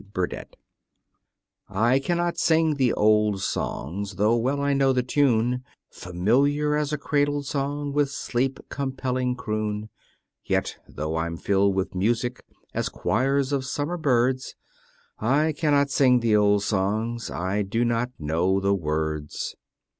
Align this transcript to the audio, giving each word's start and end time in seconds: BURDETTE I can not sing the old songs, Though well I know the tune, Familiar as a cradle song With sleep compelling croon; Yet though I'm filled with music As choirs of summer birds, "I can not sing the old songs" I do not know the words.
BURDETTE 0.13 0.55
I 1.69 1.99
can 1.99 2.17
not 2.17 2.39
sing 2.39 2.73
the 2.73 2.91
old 2.91 3.39
songs, 3.43 4.15
Though 4.15 4.35
well 4.35 4.59
I 4.59 4.73
know 4.73 4.93
the 4.93 5.03
tune, 5.03 5.63
Familiar 5.91 6.75
as 6.75 6.91
a 6.91 6.97
cradle 6.97 7.43
song 7.43 7.93
With 7.93 8.09
sleep 8.09 8.59
compelling 8.69 9.35
croon; 9.35 9.89
Yet 10.43 10.77
though 10.89 11.17
I'm 11.17 11.37
filled 11.37 11.75
with 11.75 11.93
music 11.93 12.43
As 12.73 12.89
choirs 12.89 13.51
of 13.51 13.63
summer 13.63 13.97
birds, 13.97 14.55
"I 15.19 15.51
can 15.55 15.71
not 15.73 15.91
sing 15.91 16.21
the 16.21 16.35
old 16.35 16.63
songs" 16.63 17.29
I 17.29 17.61
do 17.61 17.85
not 17.85 18.09
know 18.17 18.59
the 18.59 18.73
words. 18.73 19.55